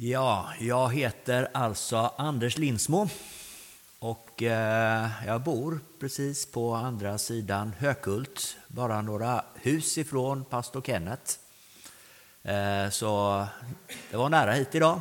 Ja, 0.00 0.48
jag 0.60 0.92
heter 0.92 1.48
alltså 1.52 2.12
Anders 2.16 2.58
Lindsmo 2.58 3.08
och 3.98 4.42
eh, 4.42 5.08
jag 5.26 5.40
bor 5.40 5.80
precis 6.00 6.52
på 6.52 6.74
andra 6.74 7.18
sidan 7.18 7.72
Hökult, 7.78 8.56
bara 8.68 9.02
några 9.02 9.44
hus 9.54 9.98
ifrån 9.98 10.44
pastor 10.44 10.82
Kenneth. 10.82 11.32
Eh, 12.42 12.90
så 12.90 13.44
det 14.10 14.16
var 14.16 14.28
nära 14.28 14.52
hit 14.52 14.74
idag. 14.74 15.00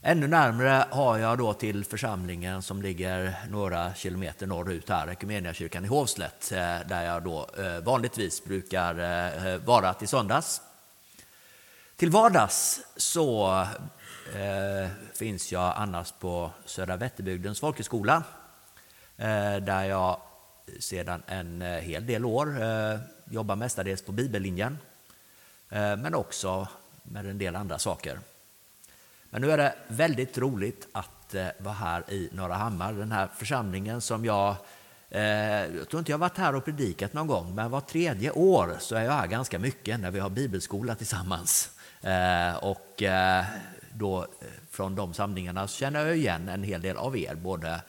Ännu 0.00 0.26
närmare 0.26 0.84
har 0.90 1.18
jag 1.18 1.38
då 1.38 1.54
till 1.54 1.84
församlingen 1.84 2.62
som 2.62 2.82
ligger 2.82 3.34
några 3.50 3.94
kilometer 3.94 4.46
norrut 4.46 4.88
här, 4.88 5.08
Equmeniakyrkan 5.08 5.84
i 5.84 5.88
Hovslätt, 5.88 6.52
eh, 6.52 6.58
där 6.88 7.02
jag 7.02 7.22
då 7.22 7.48
vanligtvis 7.82 8.44
brukar 8.44 9.58
vara 9.58 9.94
till 9.94 10.08
söndags. 10.08 10.60
Till 12.02 12.10
vardags 12.10 12.80
så 12.96 13.60
eh, 14.34 14.90
finns 15.14 15.52
jag 15.52 15.74
annars 15.76 16.12
på 16.12 16.50
Södra 16.64 16.96
Vätterbygdens 16.96 17.60
folkhögskola 17.60 18.22
eh, 19.16 19.56
där 19.56 19.84
jag 19.84 20.20
sedan 20.80 21.22
en 21.26 21.62
eh, 21.62 21.68
hel 21.68 22.06
del 22.06 22.24
år 22.24 22.62
eh, 22.62 22.98
jobbar 23.30 23.56
mestadels 23.56 24.02
på 24.02 24.12
bibellinjen 24.12 24.78
eh, 25.70 25.96
men 25.96 26.14
också 26.14 26.68
med 27.02 27.26
en 27.26 27.38
del 27.38 27.56
andra 27.56 27.78
saker. 27.78 28.20
Men 29.30 29.42
nu 29.42 29.50
är 29.50 29.56
det 29.56 29.74
väldigt 29.88 30.38
roligt 30.38 30.88
att 30.92 31.34
eh, 31.34 31.46
vara 31.58 31.74
här 31.74 32.10
i 32.10 32.28
Norra 32.32 32.54
Hammar, 32.54 32.92
den 32.92 33.12
här 33.12 33.28
församlingen 33.36 34.00
som 34.00 34.24
jag 34.24 34.56
eh, 35.10 35.22
jag 35.76 35.88
tror 35.88 35.98
inte 35.98 36.10
jag 36.12 36.18
varit 36.18 36.38
här 36.38 36.54
och 36.54 36.64
predikat 36.64 37.12
någon 37.12 37.26
gång, 37.26 37.54
men 37.54 37.70
var 37.70 37.80
tredje 37.80 38.30
år 38.30 38.76
så 38.80 38.94
är 38.94 39.02
jag 39.02 39.12
här 39.12 39.26
ganska 39.26 39.58
mycket 39.58 40.00
när 40.00 40.10
vi 40.10 40.20
har 40.20 40.30
bibelskola 40.30 40.94
tillsammans. 40.94 41.70
Eh, 42.02 42.56
och 42.56 43.02
eh, 43.02 43.44
då 43.94 44.22
eh, 44.22 44.28
från 44.70 44.94
de 44.94 45.14
samlingarna 45.14 45.68
känner 45.68 46.06
jag 46.06 46.16
igen 46.16 46.48
en 46.48 46.62
hel 46.62 46.82
del 46.82 46.96
av 46.96 47.16
er, 47.16 47.34
både, 47.34 47.82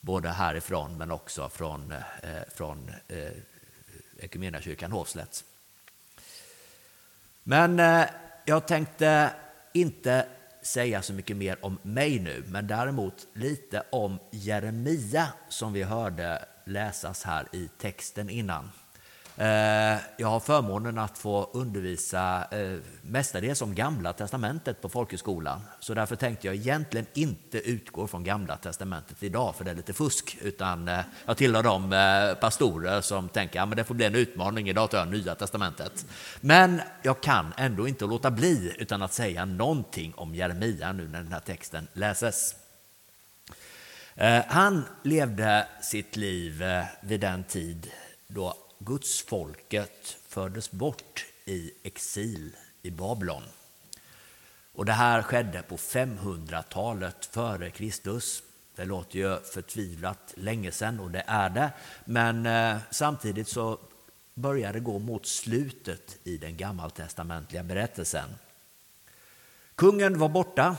både 0.00 0.28
härifrån 0.28 0.98
men 0.98 1.10
också 1.10 1.48
från, 1.48 1.94
från 2.54 2.90
Equmeniakyrkan 4.20 4.92
Hovslätt. 4.92 5.44
Men 7.42 7.78
jag 8.44 8.66
tänkte 8.66 9.30
inte 9.72 10.26
säga 10.62 11.02
så 11.02 11.12
mycket 11.12 11.36
mer 11.36 11.64
om 11.64 11.78
mig 11.82 12.18
nu, 12.18 12.44
men 12.46 12.66
däremot 12.66 13.26
lite 13.32 13.82
om 13.90 14.18
Jeremia 14.30 15.28
som 15.48 15.72
vi 15.72 15.82
hörde 15.82 16.44
läsas 16.64 17.24
här 17.24 17.46
i 17.52 17.68
texten 17.78 18.30
innan. 18.30 18.70
Eh, 19.40 19.98
jag 20.16 20.28
har 20.28 20.40
förmånen 20.40 20.98
att 20.98 21.18
få 21.18 21.50
undervisa 21.52 22.46
eh, 22.50 22.78
mestadels 23.02 23.62
om 23.62 23.74
Gamla 23.74 24.12
Testamentet 24.12 24.82
på 24.82 24.88
folkhögskolan. 24.88 25.60
Så 25.80 25.94
därför 25.94 26.16
tänkte 26.16 26.46
jag 26.46 26.56
egentligen 26.56 27.06
inte 27.14 27.58
utgå 27.58 28.06
från 28.06 28.24
Gamla 28.24 28.56
Testamentet 28.56 29.22
idag, 29.22 29.54
för 29.54 29.64
det 29.64 29.70
är 29.70 29.74
lite 29.74 29.92
fusk. 29.92 30.38
Utan 30.40 30.88
eh, 30.88 31.00
jag 31.26 31.36
tillhör 31.36 31.62
de 31.62 32.36
pastorer 32.40 33.00
som 33.00 33.28
tänker 33.28 33.60
att 33.60 33.68
ja, 33.68 33.74
det 33.74 33.84
får 33.84 33.94
bli 33.94 34.06
en 34.06 34.14
utmaning, 34.14 34.68
idag 34.68 34.90
tar 34.90 34.98
jag 34.98 35.08
Nya 35.08 35.34
Testamentet. 35.34 36.06
Men 36.40 36.80
jag 37.02 37.20
kan 37.20 37.54
ändå 37.56 37.88
inte 37.88 38.04
låta 38.04 38.30
bli 38.30 38.76
utan 38.78 39.02
att 39.02 39.12
säga 39.12 39.44
någonting 39.44 40.12
om 40.16 40.34
Jeremia 40.34 40.92
nu 40.92 41.08
när 41.08 41.22
den 41.22 41.32
här 41.32 41.40
texten 41.40 41.88
läses. 41.92 42.54
Han 44.46 44.84
levde 45.02 45.66
sitt 45.82 46.16
liv 46.16 46.62
vid 47.00 47.20
den 47.20 47.44
tid 47.44 47.90
då 48.28 48.54
gudsfolket 48.78 50.16
fördes 50.28 50.70
bort 50.70 51.26
i 51.44 51.72
exil 51.82 52.56
i 52.82 52.90
Babylon. 52.90 53.42
Och 54.72 54.84
det 54.84 54.92
här 54.92 55.22
skedde 55.22 55.62
på 55.62 55.76
500-talet 55.76 57.26
före 57.26 57.70
Kristus. 57.70 58.42
Det 58.76 58.84
låter 58.84 59.18
ju 59.18 59.40
förtvivlat 59.40 60.34
länge 60.36 60.72
sedan 60.72 61.00
och 61.00 61.10
det 61.10 61.24
är 61.26 61.50
det. 61.50 61.70
Men 62.04 62.46
eh, 62.46 62.76
samtidigt 62.90 63.48
så 63.48 63.78
börjar 64.34 64.72
det 64.72 64.80
gå 64.80 64.98
mot 64.98 65.26
slutet 65.26 66.18
i 66.24 66.36
den 66.36 66.56
gammaltestamentliga 66.56 67.62
berättelsen. 67.62 68.28
Kungen 69.74 70.18
var 70.18 70.28
borta, 70.28 70.76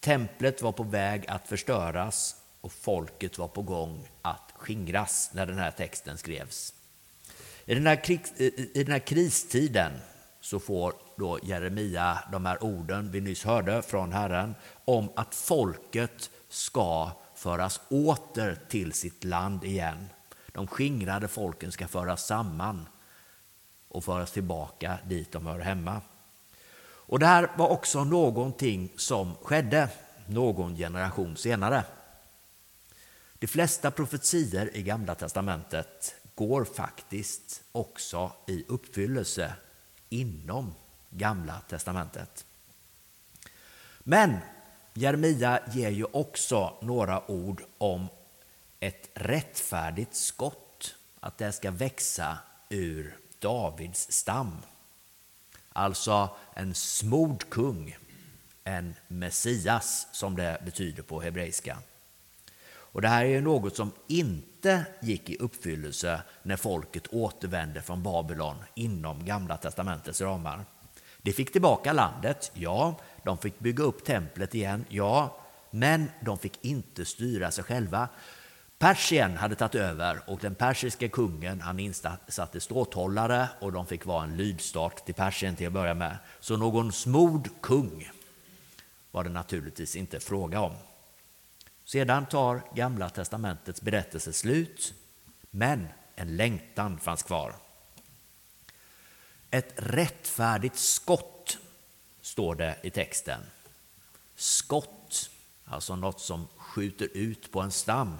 templet 0.00 0.62
var 0.62 0.72
på 0.72 0.82
väg 0.82 1.26
att 1.28 1.48
förstöras 1.48 2.36
och 2.60 2.72
folket 2.72 3.38
var 3.38 3.48
på 3.48 3.62
gång 3.62 4.08
att 4.22 4.52
skingras 4.56 5.30
när 5.32 5.46
den 5.46 5.58
här 5.58 5.70
texten 5.70 6.18
skrevs. 6.18 6.74
I 7.64 7.74
den, 7.74 7.86
här 7.86 8.04
krig, 8.04 8.20
I 8.74 8.84
den 8.84 8.92
här 8.92 8.98
kristiden 8.98 9.92
så 10.40 10.58
får 10.58 10.94
då 11.16 11.38
Jeremia 11.42 12.18
de 12.32 12.46
här 12.46 12.64
orden 12.64 13.10
vi 13.10 13.20
nyss 13.20 13.44
hörde 13.44 13.82
från 13.82 14.12
Herren 14.12 14.54
om 14.84 15.10
att 15.16 15.34
folket 15.34 16.30
ska 16.48 17.10
föras 17.34 17.80
åter 17.88 18.58
till 18.68 18.92
sitt 18.92 19.24
land 19.24 19.64
igen. 19.64 20.08
De 20.52 20.66
skingrade 20.66 21.28
folken 21.28 21.72
ska 21.72 21.88
föras 21.88 22.26
samman 22.26 22.88
och 23.88 24.04
föras 24.04 24.32
tillbaka 24.32 24.98
dit 25.08 25.32
de 25.32 25.46
hör 25.46 25.60
hemma. 25.60 26.00
Och 26.84 27.18
det 27.18 27.26
här 27.26 27.50
var 27.56 27.68
också 27.68 28.04
någonting 28.04 28.92
som 28.96 29.34
skedde 29.34 29.88
någon 30.26 30.76
generation 30.76 31.36
senare. 31.36 31.84
De 33.38 33.46
flesta 33.46 33.90
profetier 33.90 34.76
i 34.76 34.82
Gamla 34.82 35.14
testamentet 35.14 36.14
går 36.34 36.64
faktiskt 36.64 37.62
också 37.72 38.32
i 38.46 38.64
uppfyllelse 38.68 39.54
inom 40.08 40.74
Gamla 41.10 41.60
testamentet. 41.60 42.44
Men 43.98 44.36
Jeremia 44.94 45.60
ger 45.72 45.90
ju 45.90 46.04
också 46.04 46.78
några 46.82 47.30
ord 47.30 47.62
om 47.78 48.08
ett 48.80 49.10
rättfärdigt 49.14 50.14
skott, 50.14 50.94
att 51.20 51.38
det 51.38 51.52
ska 51.52 51.70
växa 51.70 52.38
ur 52.68 53.18
Davids 53.38 54.12
stam. 54.12 54.56
Alltså 55.72 56.36
en 56.54 56.74
smord 56.74 57.48
kung, 57.48 57.96
en 58.64 58.94
Messias 59.08 60.06
som 60.12 60.36
det 60.36 60.62
betyder 60.64 61.02
på 61.02 61.20
hebreiska. 61.20 61.78
Och 62.92 63.02
det 63.02 63.08
här 63.08 63.24
är 63.24 63.40
något 63.40 63.76
som 63.76 63.92
inte 64.08 64.84
gick 65.02 65.30
i 65.30 65.36
uppfyllelse 65.36 66.22
när 66.42 66.56
folket 66.56 67.06
återvände 67.06 67.82
från 67.82 68.02
Babylon 68.02 68.56
inom 68.74 69.24
Gamla 69.24 69.56
testamentets 69.56 70.20
ramar. 70.20 70.64
De 71.22 71.32
fick 71.32 71.52
tillbaka 71.52 71.92
landet, 71.92 72.50
ja. 72.54 72.94
De 73.24 73.38
fick 73.38 73.58
bygga 73.58 73.84
upp 73.84 74.04
templet 74.04 74.54
igen, 74.54 74.84
ja. 74.88 75.40
Men 75.70 76.10
de 76.20 76.38
fick 76.38 76.64
inte 76.64 77.04
styra 77.04 77.50
sig 77.50 77.64
själva. 77.64 78.08
Persien 78.78 79.36
hade 79.36 79.54
tagit 79.54 79.74
över 79.74 80.20
och 80.26 80.38
den 80.38 80.54
persiske 80.54 81.08
kungen 81.08 81.60
han 81.60 81.78
insatte 81.78 82.60
ståthållare 82.60 83.48
och 83.60 83.72
de 83.72 83.86
fick 83.86 84.06
vara 84.06 84.24
en 84.24 84.36
lydstat 84.36 85.06
till 85.06 85.14
Persien 85.14 85.56
till 85.56 85.66
att 85.66 85.72
börja 85.72 85.94
med. 85.94 86.16
Så 86.40 86.56
någon 86.56 86.92
smord 86.92 87.48
kung 87.60 88.10
var 89.10 89.24
det 89.24 89.30
naturligtvis 89.30 89.96
inte 89.96 90.20
fråga 90.20 90.60
om. 90.60 90.72
Sedan 91.92 92.26
tar 92.26 92.62
Gamla 92.74 93.08
testamentets 93.10 93.82
berättelse 93.82 94.32
slut, 94.32 94.94
men 95.50 95.88
en 96.14 96.36
längtan 96.36 97.00
fanns 97.00 97.22
kvar. 97.22 97.54
Ett 99.50 99.72
rättfärdigt 99.76 100.78
skott, 100.78 101.58
står 102.20 102.54
det 102.54 102.76
i 102.82 102.90
texten. 102.90 103.40
Skott, 104.34 105.30
alltså 105.64 105.96
något 105.96 106.20
som 106.20 106.48
skjuter 106.56 107.08
ut 107.14 107.52
på 107.52 107.60
en 107.60 107.70
stam. 107.70 108.16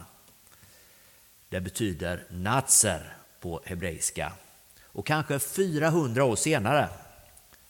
Det 1.48 1.60
betyder 1.60 2.26
natser 2.30 3.16
på 3.40 3.60
hebreiska. 3.64 4.32
Och 4.82 5.06
kanske 5.06 5.38
400 5.38 6.24
år 6.24 6.36
senare, 6.36 6.88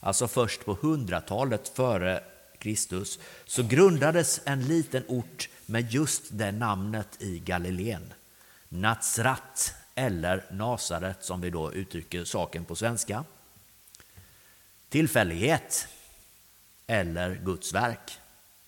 alltså 0.01 0.29
först 0.29 0.65
på 0.65 0.79
hundratalet 0.81 1.69
före 1.69 2.25
Kristus, 2.59 3.19
så 3.45 3.63
grundades 3.63 4.41
en 4.45 4.67
liten 4.67 5.05
ort 5.09 5.49
med 5.73 5.93
just 5.93 6.23
det 6.31 6.53
namnet 6.53 7.23
i 7.23 7.39
Galileen. 7.39 8.13
Natsrat 8.69 9.75
eller 9.95 10.45
Nasaret 10.51 11.25
som 11.25 11.41
vi 11.41 11.51
då 11.51 11.73
uttrycker 11.73 12.25
saken 12.25 12.65
på 12.65 12.77
svenska. 12.77 13.25
Tillfällighet 14.89 15.89
eller 16.87 17.35
Guds 17.35 17.75
verk? 17.75 18.19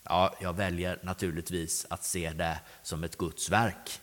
Ja, 0.03 0.35
jag 0.41 0.53
väljer 0.53 0.99
naturligtvis 1.03 1.85
att 1.89 2.03
se 2.03 2.33
det 2.33 2.59
som 2.83 3.03
ett 3.03 3.17
Guds 3.17 3.49
verk 3.49 4.01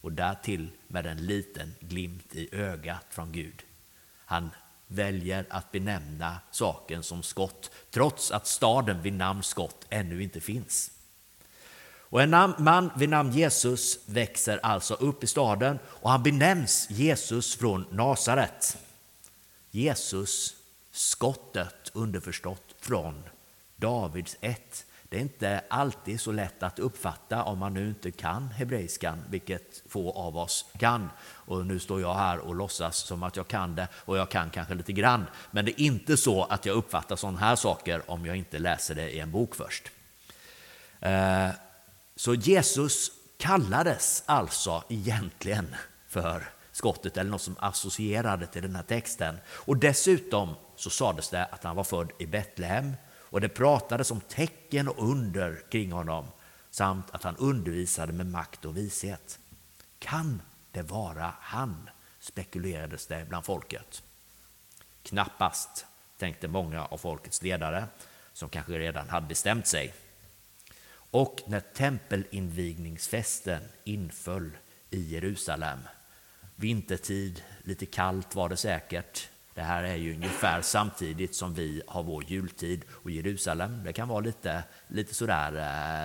och 0.00 0.12
därtill 0.12 0.70
med 0.88 1.06
en 1.06 1.26
liten 1.26 1.74
glimt 1.80 2.34
i 2.34 2.48
ögat 2.54 3.06
från 3.10 3.32
Gud. 3.32 3.62
Han 4.24 4.50
väljer 4.86 5.46
att 5.50 5.72
benämna 5.72 6.40
saken 6.50 7.02
som 7.02 7.22
skott 7.22 7.70
trots 7.90 8.30
att 8.30 8.46
staden 8.46 9.02
vid 9.02 9.12
namn 9.12 9.42
Skott 9.42 9.86
ännu 9.90 10.22
inte 10.22 10.40
finns. 10.40 10.93
Och 12.14 12.22
en 12.22 12.54
man 12.58 12.90
vid 12.96 13.08
namn 13.08 13.32
Jesus 13.32 13.98
växer 14.06 14.60
alltså 14.62 14.94
upp 14.94 15.24
i 15.24 15.26
staden 15.26 15.78
och 15.86 16.10
han 16.10 16.22
benämns 16.22 16.90
Jesus 16.90 17.56
från 17.56 17.86
Nasaret. 17.90 18.78
Jesus, 19.70 20.54
skottet 20.92 21.90
underförstått 21.92 22.74
från 22.80 23.22
Davids 23.76 24.36
ett. 24.40 24.86
Det 25.02 25.16
är 25.16 25.20
inte 25.20 25.64
alltid 25.68 26.20
så 26.20 26.32
lätt 26.32 26.62
att 26.62 26.78
uppfatta 26.78 27.42
om 27.42 27.58
man 27.58 27.74
nu 27.74 27.88
inte 27.88 28.10
kan 28.10 28.48
hebreiskan, 28.48 29.24
vilket 29.28 29.82
få 29.88 30.12
av 30.12 30.36
oss 30.36 30.64
kan. 30.78 31.10
Och 31.24 31.66
nu 31.66 31.78
står 31.78 32.00
jag 32.00 32.14
här 32.14 32.38
och 32.38 32.54
låtsas 32.54 32.96
som 32.96 33.22
att 33.22 33.36
jag 33.36 33.48
kan 33.48 33.74
det 33.74 33.88
och 33.94 34.18
jag 34.18 34.28
kan 34.28 34.50
kanske 34.50 34.74
lite 34.74 34.92
grann. 34.92 35.24
Men 35.50 35.64
det 35.64 35.80
är 35.80 35.84
inte 35.84 36.16
så 36.16 36.44
att 36.44 36.66
jag 36.66 36.76
uppfattar 36.76 37.16
sådana 37.16 37.38
här 37.38 37.56
saker 37.56 38.10
om 38.10 38.26
jag 38.26 38.36
inte 38.36 38.58
läser 38.58 38.94
det 38.94 39.10
i 39.10 39.20
en 39.20 39.30
bok 39.30 39.54
först. 39.54 39.90
Eh, 41.00 41.50
så 42.16 42.34
Jesus 42.34 43.10
kallades 43.36 44.22
alltså 44.26 44.84
egentligen 44.88 45.74
för 46.08 46.48
skottet 46.72 47.16
eller 47.16 47.30
något 47.30 47.42
som 47.42 47.56
associerade 47.58 48.46
till 48.46 48.62
den 48.62 48.76
här 48.76 48.82
texten. 48.82 49.38
Och 49.48 49.76
dessutom 49.76 50.54
så 50.76 50.90
sades 50.90 51.30
det 51.30 51.44
att 51.44 51.64
han 51.64 51.76
var 51.76 51.84
född 51.84 52.10
i 52.18 52.26
Betlehem 52.26 52.92
och 53.34 53.40
det 53.40 53.48
pratades 53.48 54.10
om 54.10 54.20
tecken 54.20 54.88
och 54.88 55.10
under 55.10 55.62
kring 55.70 55.92
honom 55.92 56.26
samt 56.70 57.10
att 57.10 57.22
han 57.22 57.36
undervisade 57.36 58.12
med 58.12 58.26
makt 58.26 58.64
och 58.64 58.76
vishet. 58.76 59.38
Kan 59.98 60.42
det 60.72 60.82
vara 60.82 61.34
han? 61.40 61.90
spekulerades 62.20 63.06
det 63.06 63.26
bland 63.28 63.44
folket. 63.44 64.02
Knappast, 65.02 65.86
tänkte 66.18 66.48
många 66.48 66.84
av 66.84 66.98
folkets 66.98 67.42
ledare 67.42 67.86
som 68.32 68.48
kanske 68.48 68.78
redan 68.78 69.08
hade 69.08 69.26
bestämt 69.26 69.66
sig. 69.66 69.94
Och 71.14 71.42
när 71.46 71.60
tempelinvigningsfesten 71.60 73.62
inföll 73.84 74.50
i 74.90 75.00
Jerusalem, 75.00 75.78
vintertid, 76.56 77.42
lite 77.62 77.86
kallt 77.86 78.34
var 78.34 78.48
det 78.48 78.56
säkert, 78.56 79.28
det 79.54 79.62
här 79.62 79.84
är 79.84 79.96
ju 79.96 80.14
ungefär 80.14 80.62
samtidigt 80.62 81.34
som 81.34 81.54
vi 81.54 81.82
har 81.86 82.02
vår 82.02 82.24
jultid 82.24 82.84
och 82.88 83.10
Jerusalem. 83.10 83.84
Det 83.84 83.92
kan 83.92 84.08
vara 84.08 84.20
lite, 84.20 84.64
lite 84.88 85.14
sådär 85.14 85.52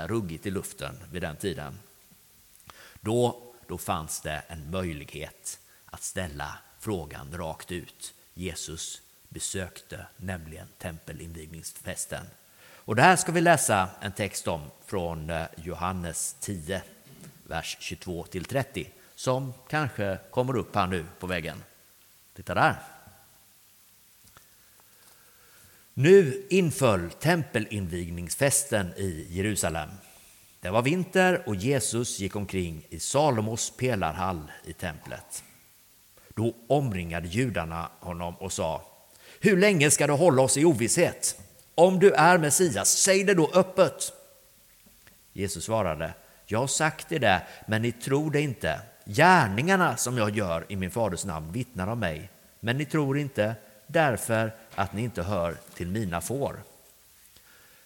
eh, 0.04 0.08
ruggigt 0.08 0.46
i 0.46 0.52
luften 0.52 0.96
vid 1.12 1.22
den 1.22 1.36
tiden. 1.36 1.80
Då, 3.02 3.44
då 3.68 3.78
fanns 3.78 4.22
det 4.22 4.44
en 4.48 4.72
möjlighet 4.72 5.60
att 5.86 6.04
ställa 6.04 6.58
frågan 6.80 7.32
rakt 7.32 7.72
ut. 7.72 8.14
Jesus 8.34 9.02
besökte 9.30 10.06
nämligen 10.18 10.68
tempelinvigningsfesten. 10.78 12.26
Och 12.90 12.96
det 12.96 13.02
här 13.02 13.16
ska 13.16 13.32
vi 13.32 13.42
läsa 13.42 13.90
en 14.02 14.12
text 14.12 14.48
om 14.48 14.62
från 14.86 15.30
eh, 15.30 15.46
Johannes 15.56 16.36
10, 16.40 16.82
vers 17.48 17.78
22 17.80 18.24
till 18.24 18.46
30, 18.46 18.90
som 19.16 19.54
kanske 19.68 20.20
kommer 20.32 20.58
upp 20.58 20.76
här 20.76 20.88
nu 20.88 21.06
på 21.20 21.28
väggen. 21.28 21.64
Titta 22.36 22.54
där. 22.54 22.76
Nu 25.94 26.48
inföll 26.50 27.12
tempelinvigningsfesten 27.12 28.94
i 28.98 29.28
Jerusalem. 29.30 29.90
Det 30.60 30.70
var 30.70 30.82
vinter 30.82 31.44
och 31.46 31.56
Jesus 31.56 32.20
gick 32.20 32.36
omkring 32.36 32.86
i 32.90 33.00
Salomos 33.00 33.74
pelarhall 33.78 34.52
i 34.66 34.74
templet. 34.74 35.44
Då 36.30 36.56
omringade 36.68 37.28
judarna 37.28 37.90
honom 38.00 38.36
och 38.36 38.54
sa 38.54 38.86
Hur 39.40 39.58
länge 39.58 39.92
ska 39.92 40.08
du 40.08 40.14
hålla 40.14 40.42
oss 40.42 40.58
i 40.58 40.66
ovisshet? 40.66 41.49
Om 41.80 42.00
du 42.00 42.12
är 42.12 42.38
Messias, 42.38 42.90
säg 42.90 43.24
det 43.24 43.34
då 43.34 43.52
öppet. 43.54 44.14
Jesus 45.34 45.64
svarade 45.64 46.14
Jag 46.46 46.60
har 46.60 46.68
sagt 46.68 47.10
det 47.10 47.42
men 47.68 47.82
ni 47.82 47.92
tror 47.92 48.32
det 48.32 48.42
inte. 48.42 48.82
Gärningarna 49.06 49.98
som 49.98 50.18
jag 50.18 50.38
gör 50.38 50.66
i 50.70 50.76
min 50.76 50.92
faders 50.92 51.26
namn 51.26 51.52
vittnar 51.52 51.88
om 51.88 52.00
mig, 52.00 52.30
men 52.60 52.78
ni 52.78 52.86
tror 52.86 53.18
inte 53.18 53.56
därför 53.88 54.56
att 54.76 54.94
ni 54.94 55.04
inte 55.04 55.24
hör 55.24 55.56
till 55.74 55.88
mina 55.88 56.22
får. 56.22 56.60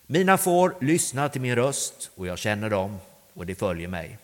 Mina 0.06 0.38
får 0.38 0.75
lyssnar 0.81 1.30
till 1.30 1.42
min 1.42 1.56
röst 1.56 2.12
och 2.16 2.28
jag 2.28 2.38
känner 2.38 2.69
dem 2.69 2.98
och 3.34 3.45
de 3.45 3.56
följer 3.56 3.88
mig. 3.88 4.18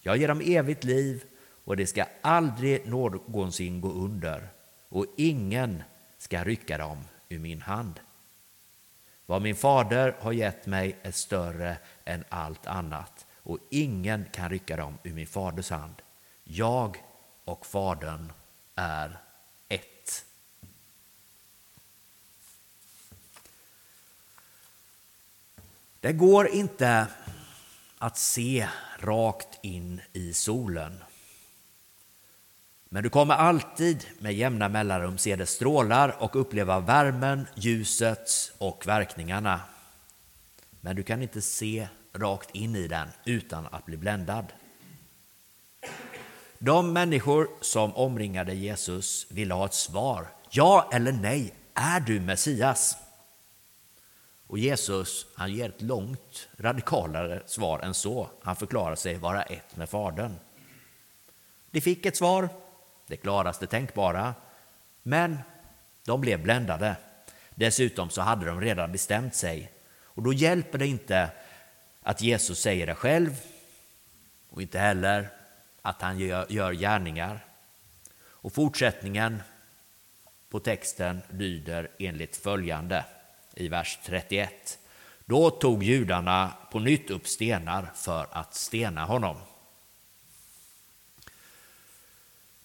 Jag 0.00 0.16
ger 0.16 0.28
dem 0.28 0.42
evigt 0.44 0.84
liv 0.84 1.24
och 1.64 1.76
det 1.76 1.86
ska 1.86 2.04
aldrig 2.20 2.88
någonsin 2.88 3.80
gå 3.80 3.92
under 3.92 4.48
och 4.88 5.06
ingen 5.16 5.82
ska 6.18 6.44
rycka 6.44 6.78
dem 6.78 7.04
ur 7.28 7.38
min 7.38 7.62
hand. 7.62 8.00
Vad 9.26 9.42
min 9.42 9.56
fader 9.56 10.16
har 10.20 10.32
gett 10.32 10.66
mig 10.66 10.96
är 11.02 11.10
större 11.10 11.78
än 12.04 12.24
allt 12.28 12.66
annat 12.66 13.26
och 13.46 13.58
ingen 13.70 14.24
kan 14.32 14.50
rycka 14.50 14.76
dem 14.76 14.98
ur 15.02 15.12
min 15.12 15.26
faders 15.26 15.70
hand. 15.70 16.02
Jag 16.44 17.04
och 17.44 17.66
Fadern 17.66 18.32
är 18.74 19.18
ett. 19.68 20.24
Det 26.00 26.12
går 26.12 26.48
inte 26.48 27.06
att 27.98 28.18
se 28.18 28.68
rakt 28.98 29.58
in 29.62 30.00
i 30.12 30.32
solen. 30.32 31.04
Men 32.88 33.02
du 33.02 33.10
kommer 33.10 33.34
alltid 33.34 34.06
med 34.18 34.34
jämna 34.34 34.68
mellanrum 34.68 35.18
se 35.18 35.36
dess 35.36 35.50
strålar 35.50 36.16
och 36.22 36.36
uppleva 36.36 36.80
värmen, 36.80 37.46
ljuset 37.54 38.52
och 38.58 38.86
verkningarna. 38.86 39.60
Men 40.80 40.96
du 40.96 41.02
kan 41.02 41.22
inte 41.22 41.42
se 41.42 41.88
rakt 42.12 42.50
in 42.54 42.76
i 42.76 42.88
den 42.88 43.08
utan 43.24 43.66
att 43.66 43.84
bli 43.84 43.96
bländad. 43.96 44.52
De 46.58 46.92
människor 46.92 47.48
som 47.60 47.96
omringade 47.96 48.54
Jesus 48.54 49.26
ville 49.30 49.54
ha 49.54 49.66
ett 49.66 49.74
svar. 49.74 50.28
Ja 50.50 50.90
eller 50.92 51.12
nej, 51.12 51.54
är 51.74 52.00
du 52.00 52.20
Messias? 52.20 52.96
Och 54.46 54.58
Jesus 54.58 55.26
han 55.34 55.52
ger 55.52 55.68
ett 55.68 55.82
långt 55.82 56.48
radikalare 56.58 57.42
svar 57.46 57.78
än 57.78 57.94
så. 57.94 58.28
Han 58.42 58.56
förklarar 58.56 58.94
sig 58.94 59.18
vara 59.18 59.42
ett 59.42 59.76
med 59.76 59.88
Fadern. 59.88 60.34
De 61.70 61.80
fick 61.80 62.06
ett 62.06 62.16
svar, 62.16 62.48
det 63.06 63.16
klaraste 63.16 63.66
tänkbara, 63.66 64.34
men 65.02 65.38
de 66.04 66.20
blev 66.20 66.42
bländade. 66.42 66.96
Dessutom 67.54 68.10
så 68.10 68.20
hade 68.20 68.46
de 68.46 68.60
redan 68.60 68.92
bestämt 68.92 69.34
sig. 69.34 69.72
Och 70.02 70.22
då 70.22 70.32
hjälper 70.32 70.78
det 70.78 70.86
inte 70.86 71.30
att 72.02 72.22
Jesus 72.22 72.60
säger 72.60 72.86
det 72.86 72.94
själv 72.94 73.40
och 74.50 74.62
inte 74.62 74.78
heller 74.78 75.28
att 75.82 76.02
han 76.02 76.18
gör, 76.18 76.46
gör 76.48 76.72
gärningar. 76.72 77.44
Och 78.18 78.52
fortsättningen 78.52 79.42
på 80.48 80.60
texten 80.60 81.22
lyder 81.30 81.90
enligt 81.98 82.36
följande 82.36 83.04
i 83.54 83.68
vers 83.68 83.98
31. 84.04 84.78
Då 85.24 85.50
tog 85.50 85.82
judarna 85.82 86.52
på 86.72 86.78
nytt 86.78 87.10
upp 87.10 87.26
stenar 87.26 87.90
för 87.94 88.26
att 88.30 88.54
stena 88.54 89.04
honom. 89.04 89.36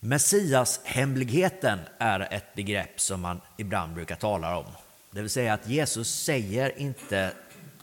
Messias 0.04 0.80
hemligheten 0.84 1.80
är 1.98 2.34
ett 2.34 2.56
begrepp 2.56 3.00
som 3.00 3.22
man 3.22 3.42
ibland 3.58 3.94
brukar 3.94 4.16
tala 4.16 4.58
om. 4.58 4.66
Det 5.12 5.22
vill 5.22 5.30
säga 5.30 5.54
att 5.54 5.68
Jesus 5.68 6.24
säger 6.24 6.80
inte 6.80 7.34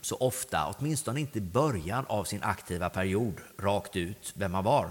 så 0.00 0.16
ofta, 0.16 0.74
åtminstone 0.78 1.20
inte 1.20 1.38
i 1.38 1.40
början 1.40 2.04
av 2.08 2.24
sin 2.24 2.42
aktiva 2.42 2.90
period, 2.90 3.40
rakt 3.58 3.96
ut 3.96 4.32
vem 4.36 4.54
han 4.54 4.64
var. 4.64 4.90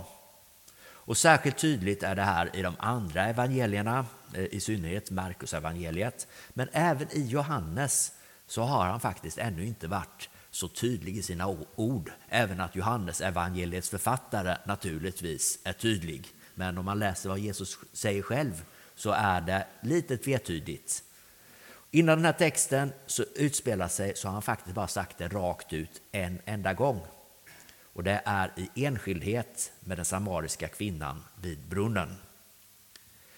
Och 0.79 1.17
särskilt 1.17 1.57
tydligt 1.57 2.03
är 2.03 2.15
det 2.15 2.21
här 2.21 2.55
i 2.55 2.61
de 2.61 2.75
andra 2.79 3.25
evangelierna, 3.25 4.05
eh, 4.33 4.43
i 4.43 4.59
synnerhet 4.59 5.11
Markus 5.11 5.53
evangeliet, 5.53 6.27
men 6.49 6.69
även 6.71 7.07
i 7.11 7.27
Johannes 7.27 8.11
så 8.45 8.63
har 8.63 8.85
han 8.85 8.99
faktiskt 8.99 9.37
ännu 9.37 9.65
inte 9.65 9.87
varit 9.87 10.29
så 10.51 10.67
tydlig 10.67 11.17
i 11.17 11.23
sina 11.23 11.47
ord, 11.75 12.11
även 12.29 12.61
att 12.61 12.75
Johannes 12.75 13.21
evangeliets 13.21 13.89
författare 13.89 14.57
naturligtvis 14.65 15.59
är 15.63 15.73
tydlig. 15.73 16.33
Men 16.57 16.77
om 16.77 16.85
man 16.85 16.99
läser 16.99 17.29
vad 17.29 17.39
Jesus 17.39 17.77
säger 17.93 18.21
själv 18.21 18.65
så 18.95 19.11
är 19.11 19.41
det 19.41 19.67
lite 19.81 20.17
tvetydigt. 20.17 21.03
Innan 21.91 22.17
den 22.17 22.25
här 22.25 22.33
texten 22.33 22.93
så 23.05 23.23
utspelar 23.35 23.87
sig 23.87 24.15
så 24.15 24.27
har 24.27 24.33
han 24.33 24.41
faktiskt 24.41 24.75
bara 24.75 24.87
sagt 24.87 25.17
det 25.17 25.27
rakt 25.27 25.73
ut 25.73 26.01
en 26.11 26.39
enda 26.45 26.73
gång. 26.73 27.01
Och 27.93 28.03
det 28.03 28.21
är 28.25 28.51
i 28.55 28.85
enskildhet 28.85 29.71
med 29.79 29.97
den 29.97 30.05
samariska 30.05 30.67
kvinnan 30.67 31.23
vid 31.41 31.59
brunnen. 31.59 32.17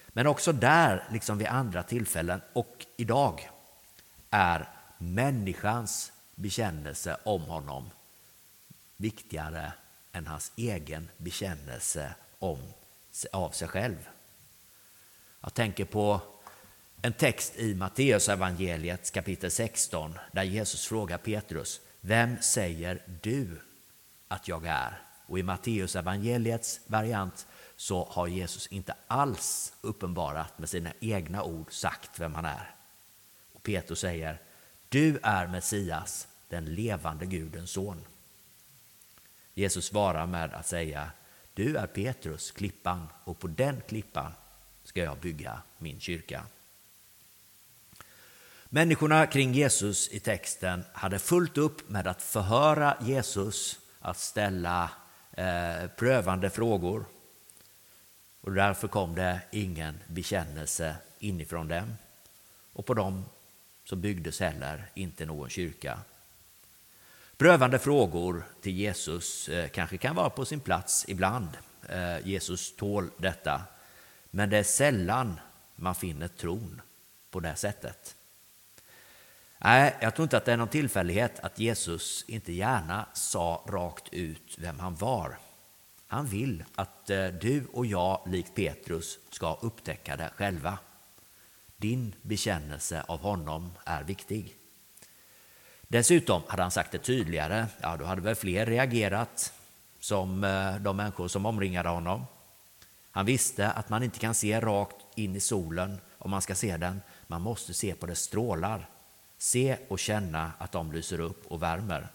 Men 0.08 0.28
också 0.28 0.52
där, 0.52 1.08
liksom 1.12 1.38
vid 1.38 1.48
andra 1.48 1.84
tillfällen 1.84 2.42
och 2.54 2.86
idag, 2.98 3.50
är 4.30 4.70
människans 4.98 6.12
bekännelse 6.36 7.18
om 7.24 7.42
honom 7.42 7.90
viktigare 8.98 9.74
än 10.12 10.28
hans 10.28 10.52
egen 10.56 11.10
bekännelse 11.18 12.14
om, 12.40 12.60
av 13.26 13.50
sig 13.50 13.68
själv. 13.68 14.10
Jag 15.42 15.54
tänker 15.54 15.86
på 15.86 16.22
en 17.02 17.14
text 17.14 17.56
i 17.56 17.76
Matteus 17.76 18.30
evangeliet 18.30 19.12
kapitel 19.12 19.52
16 19.52 20.14
där 20.32 20.44
Jesus 20.44 20.88
frågar 20.88 21.18
Petrus, 21.18 21.82
vem 22.02 22.42
säger 22.42 23.04
du 23.22 23.62
att 24.28 24.48
jag 24.48 24.66
är? 24.66 25.02
Och 25.26 25.40
i 25.40 25.44
Matteus 25.44 25.96
evangeliets 25.96 26.80
variant 26.88 27.48
så 27.76 28.08
har 28.12 28.28
Jesus 28.28 28.68
inte 28.68 28.96
alls 29.08 29.74
uppenbarat 29.82 30.60
med 30.60 30.70
sina 30.70 30.94
egna 31.00 31.44
ord 31.44 31.74
sagt 31.74 32.20
vem 32.20 32.36
han 32.36 32.46
är. 32.46 32.76
Och 33.54 33.64
Petrus 33.64 34.00
säger, 34.00 34.42
du 34.90 35.20
är 35.24 35.48
Messias, 35.48 36.28
den 36.50 36.66
levande 36.66 37.26
Gudens 37.26 37.72
son. 37.72 38.06
Jesus 39.54 39.86
svarar 39.86 40.28
med 40.28 40.54
att 40.54 40.68
säga, 40.68 41.12
du 41.60 41.78
är 41.78 41.88
Petrus, 41.88 42.52
klippan, 42.52 43.08
och 43.24 43.40
på 43.40 43.48
den 43.48 43.82
klippan 43.88 44.32
ska 44.84 45.04
jag 45.04 45.18
bygga 45.18 45.62
min 45.78 46.00
kyrka. 46.00 46.46
Människorna 48.70 49.28
kring 49.28 49.54
Jesus 49.54 50.10
i 50.12 50.20
texten 50.20 50.84
hade 50.94 51.20
fullt 51.20 51.58
upp 51.58 51.90
med 51.90 52.08
att 52.08 52.22
förhöra 52.22 52.98
Jesus, 53.02 53.80
att 54.00 54.18
ställa 54.18 54.92
eh, 55.32 55.88
prövande 55.98 56.50
frågor. 56.50 57.06
Och 58.42 58.52
därför 58.52 58.88
kom 58.88 59.16
det 59.16 59.42
ingen 59.52 60.00
bekännelse 60.08 60.96
inifrån 61.20 61.68
dem. 61.68 61.94
Och 62.74 62.86
på 62.86 62.94
dem 62.94 63.26
så 63.84 63.96
byggdes 63.96 64.40
heller 64.40 64.90
inte 64.94 65.26
någon 65.26 65.50
kyrka. 65.50 66.00
Prövande 67.40 67.80
frågor 67.80 68.44
till 68.62 68.78
Jesus 68.78 69.50
eh, 69.50 69.70
kanske 69.70 69.98
kan 69.98 70.16
vara 70.16 70.30
på 70.30 70.46
sin 70.46 70.60
plats 70.60 71.06
ibland. 71.08 71.48
Eh, 71.90 72.28
Jesus 72.28 72.76
tål 72.76 73.10
detta. 73.18 73.62
Men 74.32 74.50
det 74.50 74.58
är 74.58 74.64
sällan 74.64 75.40
man 75.76 75.96
finner 75.96 76.28
tron 76.28 76.82
på 77.32 77.40
det 77.40 77.56
sättet. 77.56 78.16
Nej, 79.58 79.96
jag 80.02 80.16
tror 80.16 80.24
inte 80.24 80.38
att 80.38 80.46
det 80.46 80.54
är 80.54 80.58
någon 80.58 80.68
tillfällighet 80.68 81.40
att 81.40 81.60
Jesus 81.60 82.26
inte 82.28 82.54
gärna 82.54 83.06
sa 83.14 83.66
rakt 83.68 84.14
ut 84.14 84.56
vem 84.58 84.80
han 84.80 84.96
var. 84.96 85.38
Han 86.08 86.26
vill 86.26 86.64
att 86.76 87.10
eh, 87.10 87.28
du 87.28 87.66
och 87.74 87.86
jag, 87.86 88.22
likt 88.26 88.56
Petrus, 88.56 89.20
ska 89.30 89.60
upptäcka 89.62 90.16
det 90.16 90.32
själva. 90.36 90.78
Din 91.78 92.16
bekännelse 92.22 93.04
av 93.08 93.20
honom 93.20 93.72
är 93.86 94.04
viktig. 94.04 94.59
Dessutom 95.92 96.42
hade 96.48 96.62
han 96.62 96.72
sagt 96.72 96.92
det 96.92 96.98
tydligare, 96.98 97.68
ja 97.82 97.98
då 97.98 98.06
hade 98.06 98.22
väl 98.22 98.36
fler 98.36 98.66
reagerat 98.66 99.54
som 100.00 100.44
eh, 100.44 100.76
de 100.76 100.98
människor 100.98 101.28
som 101.28 101.46
omringade 101.46 101.90
honom. 101.90 102.26
Han 103.12 103.26
visste 103.26 103.72
att 103.72 103.90
man 103.90 104.04
inte 104.04 104.20
kan 104.20 104.34
se 104.34 104.60
rakt 104.60 104.96
in 105.16 105.36
i 105.36 105.40
solen 105.40 106.02
om 106.18 106.32
man 106.32 106.42
ska 106.42 106.56
se 106.56 106.78
den. 106.78 107.02
Man 107.28 107.42
måste 107.42 107.74
se 107.74 107.96
på 107.96 108.06
dess 108.06 108.20
strålar. 108.20 108.90
Se 109.38 109.78
och 109.88 110.00
känna 110.00 110.52
att 110.58 110.72
de 110.72 110.92
lyser 110.92 111.20
upp 111.20 111.46
och 111.48 111.64
värmer. 111.64 112.08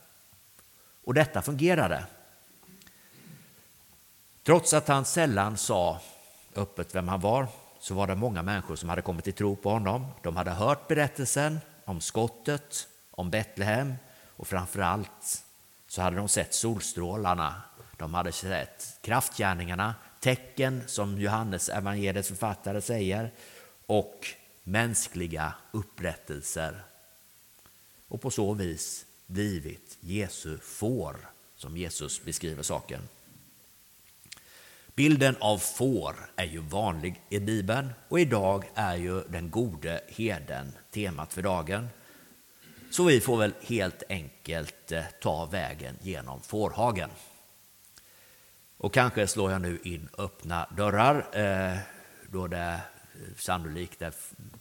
Och 1.05 1.15
detta 1.15 1.43
fungerade. 1.43 2.05
Trots 4.43 4.75
att 4.75 4.89
han 4.89 5.05
sällan 5.05 5.57
sa 5.57 6.01
öppet 6.55 6.95
vem 6.95 7.09
han 7.09 7.21
var 7.21 7.49
så 7.79 7.95
var 7.95 8.07
det 8.07 8.15
många 8.15 8.43
människor 8.43 8.77
som 8.77 8.89
hade 8.89 9.03
kommit 9.03 9.25
till 9.25 9.33
tro 9.33 9.57
på 9.57 9.71
honom. 9.71 10.07
De 10.23 10.37
hade 10.37 10.51
hört 10.51 10.89
berättelsen 10.89 11.61
om 11.85 12.01
skottet, 12.01 12.89
om 13.17 13.31
Betlehem 13.31 13.95
och 14.37 14.47
framför 14.47 14.81
allt 14.81 15.45
så 15.87 16.03
hade 16.03 16.17
de 16.17 16.29
sett 16.29 16.55
solstrålarna. 16.55 17.63
De 17.97 18.15
hade 18.15 18.33
sett 18.33 18.99
kraftgärningarna, 19.03 19.95
tecken 20.21 20.83
som 20.87 21.19
Johannes 21.19 21.69
evangeliets 21.69 22.29
författare 22.29 22.81
säger 22.81 23.33
och 23.87 24.27
mänskliga 24.63 25.55
upprättelser. 25.73 26.85
Och 28.09 28.21
på 28.21 28.31
så 28.31 28.55
vis 28.55 29.07
blivit 29.27 29.97
Jesu 30.01 30.59
får, 30.59 31.17
som 31.57 31.77
Jesus 31.77 32.25
beskriver 32.25 32.63
saken. 32.63 33.01
Bilden 34.95 35.37
av 35.41 35.59
får 35.59 36.17
är 36.37 36.45
ju 36.45 36.59
vanlig 36.61 37.23
i 37.29 37.41
Bibeln 37.41 37.93
och 38.09 38.21
idag 38.21 38.65
är 38.75 38.97
ju 38.97 39.23
den 39.23 39.51
gode 39.51 40.01
heden 40.09 40.73
temat 40.91 41.33
för 41.33 41.43
dagen. 41.43 41.89
Så 42.95 43.05
vi 43.05 43.21
får 43.21 43.37
väl 43.37 43.55
helt 43.61 44.03
enkelt 44.09 44.93
eh, 44.93 45.05
ta 45.21 45.45
vägen 45.45 45.99
genom 46.03 46.41
fårhagen. 46.41 47.11
Och 48.77 48.95
kanske 48.95 49.27
slår 49.27 49.53
jag 49.53 49.61
nu 49.61 49.79
in 49.85 50.09
öppna 50.19 50.67
dörrar 50.77 51.27
eh, 51.33 51.79
då 52.31 52.47
det 52.47 52.59
eh, 52.59 52.81
sannolikt 53.37 54.03
är 54.03 54.13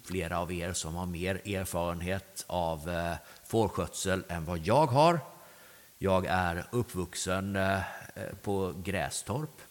flera 0.04 0.40
av 0.40 0.52
er 0.52 0.74
som 0.74 0.96
har 0.96 1.06
mer 1.06 1.36
erfarenhet 1.36 2.46
av 2.48 2.90
fårskötsel 3.46 4.24
än 4.30 4.46
vad 4.46 4.60
jag 4.60 4.88
har. 4.88 5.20
Jag 5.98 6.26
är 6.26 6.66
uppvuxen 6.72 7.58
på 8.42 8.74
Grästorp 8.84 9.62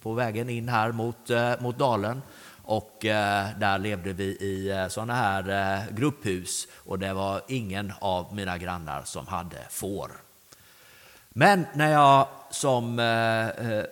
på 0.00 0.12
vägen 0.12 0.50
in 0.50 0.68
här 0.68 0.92
mot, 0.92 1.30
mot 1.60 1.78
dalen 1.78 2.22
och 2.70 3.04
eh, 3.04 3.48
där 3.58 3.78
levde 3.78 4.12
vi 4.12 4.24
i 4.24 4.70
eh, 4.70 4.88
sådana 4.88 5.14
här 5.14 5.48
eh, 5.48 5.94
grupphus 5.94 6.68
och 6.74 6.98
det 6.98 7.12
var 7.12 7.42
ingen 7.48 7.92
av 8.00 8.34
mina 8.34 8.58
grannar 8.58 9.02
som 9.04 9.26
hade 9.26 9.66
får. 9.70 10.10
Men 11.28 11.66
när 11.74 11.92
jag 11.92 12.28
som 12.50 12.98
eh, 12.98 13.48
eh, 13.48 13.84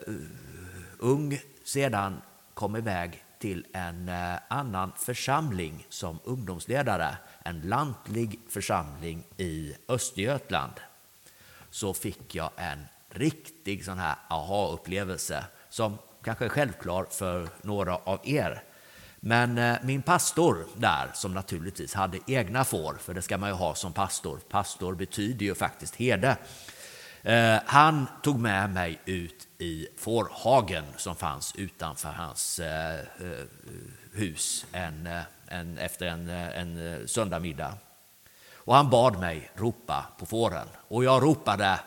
ung 0.99 1.41
sedan 1.65 2.23
kom 2.55 2.77
iväg 2.77 3.25
till 3.39 3.67
en 3.73 4.09
eh, 4.09 4.39
annan 4.49 4.93
församling 4.97 5.87
som 5.89 6.19
ungdomsledare, 6.25 7.17
en 7.45 7.61
lantlig 7.61 8.41
församling 8.49 9.25
i 9.37 9.75
Östergötland, 9.89 10.73
så 11.71 11.95
fick 11.95 12.35
jag 12.35 12.51
en 12.57 12.85
riktig 13.11 13.85
sån 13.85 13.99
här 13.99 14.17
aha-upplevelse 14.29 15.45
som 15.69 15.99
kanske 16.23 16.45
är 16.45 16.49
självklar 16.49 17.07
för 17.11 17.49
några 17.63 17.97
av 17.97 18.21
er. 18.25 18.63
Men 19.21 19.59
eh, 19.59 19.77
min 19.83 20.03
pastor 20.03 20.67
där, 20.77 21.11
som 21.15 21.35
naturligtvis 21.35 21.95
hade 21.95 22.19
egna 22.27 22.65
får, 22.65 22.95
för 22.95 23.15
det 23.15 23.23
ska 23.23 23.39
man 23.39 23.49
ju 23.49 23.55
ha 23.55 23.75
som 23.75 23.93
pastor, 23.93 24.41
pastor 24.49 24.95
betyder 24.95 25.47
ju 25.47 25.55
faktiskt 25.55 25.97
herde, 25.97 26.37
eh, 27.23 27.57
han 27.67 28.07
tog 28.23 28.39
med 28.39 28.71
mig 28.71 29.01
ut 29.05 29.49
i 29.59 29.89
fårhagen 29.97 30.85
som 30.97 31.17
fanns 31.17 31.55
utanför 31.57 32.09
hans 32.09 32.59
eh, 32.59 33.01
hus 34.13 34.67
en, 34.73 35.09
en, 35.47 35.79
efter 35.79 36.07
en, 36.07 36.29
en 36.29 37.09
söndagmiddag. 37.09 37.75
Och 38.55 38.75
han 38.75 38.91
bad 38.91 39.21
mig 39.21 39.51
ropa 39.55 40.07
på 40.19 40.27
fåren. 40.27 40.69
Och 40.89 41.05
jag 41.05 41.23
ropade, 41.23 41.81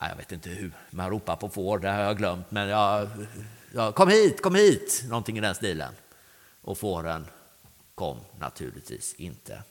jag 0.00 0.16
vet 0.16 0.32
inte 0.32 0.48
hur 0.48 0.72
man 0.90 1.10
ropar 1.10 1.36
på 1.36 1.48
får, 1.48 1.78
det 1.78 1.90
har 1.90 2.02
jag 2.02 2.16
glömt, 2.16 2.50
men 2.50 2.68
jag, 2.68 3.08
jag 3.74 3.94
kom 3.94 4.08
hit, 4.08 4.42
kom 4.42 4.54
hit, 4.54 5.04
någonting 5.08 5.38
i 5.38 5.40
den 5.40 5.54
stilen 5.54 5.92
och 6.66 6.78
fåren 6.78 7.26
kom 7.94 8.20
naturligtvis 8.38 9.14
inte. 9.14 9.62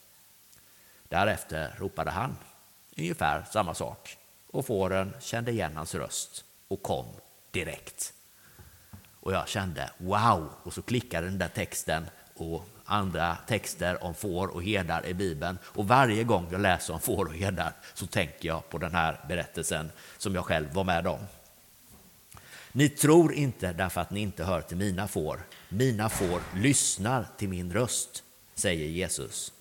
Därefter 1.10 1.76
ropade 1.78 2.12
han 2.12 2.36
ungefär 2.98 3.46
samma 3.52 3.74
sak 3.74 4.18
och 4.48 4.66
fåren 4.66 5.14
kände 5.20 5.52
igen 5.52 5.78
hans 5.78 5.96
röst 5.96 6.46
och 6.68 6.84
kom 6.84 7.06
direkt. 7.52 8.14
Och 9.20 9.34
jag 9.34 9.48
kände 9.48 9.90
wow, 9.98 10.50
och 10.64 10.74
så 10.74 10.82
klickade 10.82 11.28
den 11.28 11.38
där 11.38 11.48
texten 11.48 12.06
och 12.36 12.66
andra 12.86 13.38
texter 13.48 14.04
om 14.04 14.14
får 14.14 14.48
och 14.48 14.64
herdar 14.64 15.06
i 15.06 15.14
Bibeln. 15.14 15.58
Och 15.64 15.88
varje 15.88 16.24
gång 16.24 16.48
jag 16.52 16.62
läser 16.62 16.94
om 16.94 17.00
får 17.00 17.26
och 17.26 17.36
herdar 17.36 17.74
så 17.94 18.08
tänker 18.08 18.48
jag 18.48 18.70
på 18.70 18.78
den 18.78 18.96
här 18.96 19.26
berättelsen 19.28 19.92
som 20.18 20.36
jag 20.36 20.46
själv 20.46 20.74
var 20.74 20.84
med 20.84 21.08
om. 21.08 21.20
Ni 22.78 22.90
tror 22.90 23.34
inte 23.34 23.74
därför 23.74 24.02
att 24.02 24.12
ni 24.12 24.20
inte 24.20 24.44
hör 24.44 24.62
till 24.62 24.78
mina 24.78 25.08
får. 25.08 25.48
Mina 25.70 26.10
får 26.10 26.42
lyssnar 26.56 27.28
till 27.38 27.50
min 27.50 27.74
röst, 27.74 28.24
säger 28.56 28.88
Jesus. 28.88 29.54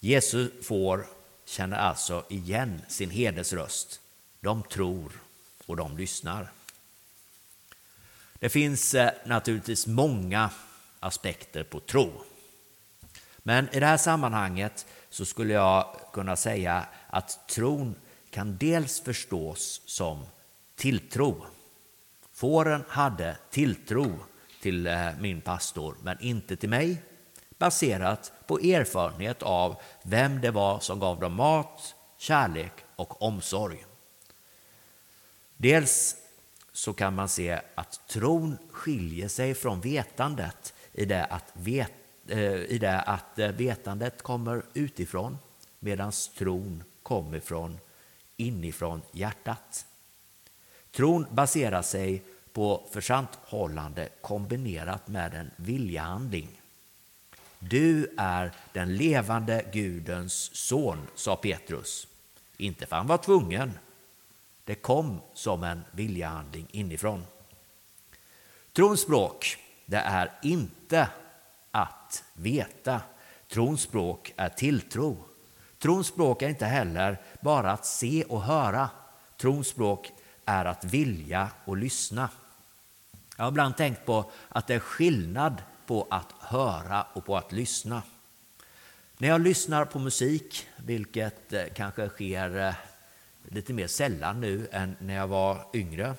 Jesu 0.00 0.50
får 0.62 1.06
känner 1.44 1.76
alltså 1.76 2.24
igen 2.28 2.82
sin 2.88 3.10
herdes 3.10 3.52
röst. 3.52 4.00
De 4.40 4.62
tror 4.62 5.12
och 5.66 5.76
de 5.76 5.96
lyssnar. 5.96 6.52
Det 8.38 8.48
finns 8.48 8.94
eh, 8.94 9.10
naturligtvis 9.24 9.86
många 9.86 10.50
aspekter 11.00 11.62
på 11.62 11.80
tro. 11.80 12.12
Men 13.38 13.68
i 13.74 13.80
det 13.80 13.86
här 13.86 13.96
sammanhanget 13.96 14.86
så 15.10 15.24
skulle 15.24 15.52
jag 15.52 15.96
kunna 16.12 16.36
säga 16.36 16.86
att 17.06 17.48
tron 17.48 17.94
kan 18.30 18.56
dels 18.56 19.00
förstås 19.00 19.82
som 19.86 20.26
tilltro. 20.76 21.46
Fåren 22.40 22.84
hade 22.88 23.36
tilltro 23.50 24.18
till 24.62 24.86
eh, 24.86 25.08
min 25.20 25.40
pastor, 25.40 25.96
men 26.02 26.20
inte 26.20 26.56
till 26.56 26.68
mig, 26.68 27.02
baserat 27.58 28.32
på 28.46 28.58
erfarenhet 28.58 29.42
av 29.42 29.76
vem 30.02 30.40
det 30.40 30.50
var 30.50 30.80
som 30.80 31.00
gav 31.00 31.20
dem 31.20 31.34
mat, 31.34 31.94
kärlek 32.18 32.72
och 32.96 33.22
omsorg. 33.22 33.84
Dels 35.56 36.16
så 36.72 36.92
kan 36.92 37.14
man 37.14 37.28
se 37.28 37.60
att 37.74 38.08
tron 38.08 38.58
skiljer 38.70 39.28
sig 39.28 39.54
från 39.54 39.80
vetandet 39.80 40.74
i 40.92 41.04
det 41.04 41.24
att, 41.24 41.50
vet, 41.52 41.92
eh, 42.28 42.54
i 42.54 42.78
det 42.78 43.00
att 43.00 43.38
eh, 43.38 43.48
vetandet 43.48 44.22
kommer 44.22 44.62
utifrån 44.74 45.38
medan 45.78 46.12
tron 46.38 46.84
kommer 47.02 47.40
från 47.40 47.78
inifrån 48.36 49.02
hjärtat. 49.12 49.86
Tron 50.92 51.26
baserar 51.30 51.82
sig 51.82 52.22
på 52.52 52.88
försanthållande 52.90 54.08
kombinerat 54.20 55.08
med 55.08 55.34
en 55.34 55.50
viljehandling. 55.56 56.60
du 57.58 58.14
är 58.18 58.52
den 58.72 58.96
levande 58.96 59.64
Gudens 59.72 60.56
son, 60.56 61.06
sa 61.14 61.36
Petrus. 61.36 62.06
Inte 62.56 62.86
för 62.86 62.96
han 62.96 63.06
var 63.06 63.18
tvungen. 63.18 63.78
Det 64.64 64.74
kom 64.74 65.20
som 65.34 65.64
en 65.64 65.84
viljehandling 65.92 66.66
inifrån. 66.70 67.24
Trons 68.72 69.00
språk, 69.00 69.56
det 69.86 69.96
är 69.96 70.38
inte 70.42 71.08
att 71.70 72.24
veta. 72.34 73.00
Trons 73.48 73.82
språk 73.82 74.32
är 74.36 74.48
tilltro. 74.48 75.16
Trons 75.78 76.06
språk 76.06 76.42
är 76.42 76.48
inte 76.48 76.66
heller 76.66 77.20
bara 77.40 77.72
att 77.72 77.86
se 77.86 78.24
och 78.24 78.42
höra. 78.42 78.90
Trons 79.36 79.68
språk 79.68 80.12
är 80.50 80.64
att 80.64 80.84
vilja 80.84 81.50
och 81.64 81.76
lyssna. 81.76 82.28
Jag 83.36 83.44
har 83.44 83.50
ibland 83.50 83.76
tänkt 83.76 84.06
på 84.06 84.30
att 84.48 84.66
det 84.66 84.74
är 84.74 84.78
skillnad 84.78 85.62
på 85.86 86.06
att 86.10 86.32
höra 86.40 87.06
och 87.12 87.24
på 87.24 87.36
att 87.36 87.52
lyssna. 87.52 88.02
När 89.18 89.28
jag 89.28 89.40
lyssnar 89.40 89.84
på 89.84 89.98
musik, 89.98 90.66
vilket 90.76 91.52
eh, 91.52 91.64
kanske 91.74 92.08
sker 92.08 92.58
eh, 92.58 92.74
lite 93.48 93.72
mer 93.72 93.86
sällan 93.86 94.40
nu 94.40 94.68
än 94.72 94.96
när 94.98 95.14
jag 95.14 95.28
var 95.28 95.66
yngre, 95.74 96.14